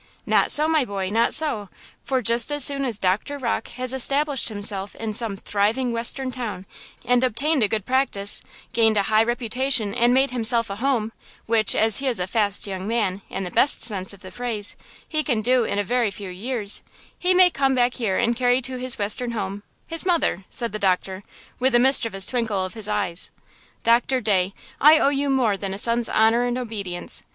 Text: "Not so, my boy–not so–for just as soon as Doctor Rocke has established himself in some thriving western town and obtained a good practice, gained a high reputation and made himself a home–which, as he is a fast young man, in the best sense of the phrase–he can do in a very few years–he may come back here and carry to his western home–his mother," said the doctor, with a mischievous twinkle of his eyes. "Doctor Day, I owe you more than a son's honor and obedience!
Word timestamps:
"Not 0.25 0.49
so, 0.51 0.67
my 0.67 0.83
boy–not 0.83 1.31
so–for 1.31 2.23
just 2.23 2.51
as 2.51 2.63
soon 2.63 2.85
as 2.85 2.97
Doctor 2.97 3.37
Rocke 3.37 3.67
has 3.77 3.93
established 3.93 4.49
himself 4.49 4.95
in 4.95 5.13
some 5.13 5.37
thriving 5.37 5.91
western 5.91 6.31
town 6.31 6.65
and 7.05 7.23
obtained 7.23 7.61
a 7.61 7.67
good 7.67 7.85
practice, 7.85 8.41
gained 8.73 8.97
a 8.97 9.03
high 9.13 9.21
reputation 9.23 9.93
and 9.93 10.11
made 10.11 10.31
himself 10.31 10.71
a 10.71 10.77
home–which, 10.77 11.75
as 11.75 11.97
he 11.97 12.07
is 12.07 12.19
a 12.19 12.25
fast 12.25 12.65
young 12.65 12.87
man, 12.87 13.21
in 13.29 13.43
the 13.43 13.51
best 13.51 13.83
sense 13.83 14.11
of 14.11 14.21
the 14.21 14.31
phrase–he 14.31 15.23
can 15.23 15.39
do 15.43 15.65
in 15.65 15.77
a 15.77 15.83
very 15.83 16.09
few 16.09 16.31
years–he 16.31 17.33
may 17.35 17.51
come 17.51 17.75
back 17.75 17.93
here 17.93 18.17
and 18.17 18.35
carry 18.35 18.59
to 18.59 18.77
his 18.77 18.97
western 18.97 19.33
home–his 19.33 20.03
mother," 20.03 20.45
said 20.49 20.71
the 20.71 20.79
doctor, 20.79 21.21
with 21.59 21.75
a 21.75 21.79
mischievous 21.79 22.25
twinkle 22.25 22.65
of 22.65 22.73
his 22.73 22.87
eyes. 22.87 23.29
"Doctor 23.83 24.19
Day, 24.19 24.55
I 24.79 24.97
owe 24.97 25.09
you 25.09 25.29
more 25.29 25.55
than 25.57 25.75
a 25.75 25.77
son's 25.77 26.09
honor 26.09 26.45
and 26.45 26.57
obedience! 26.57 27.21